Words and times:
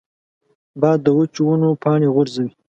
باد 0.81 0.99
د 1.03 1.07
وچو 1.17 1.41
ونو 1.47 1.69
پاڼې 1.81 2.07
غورځوي 2.15 2.49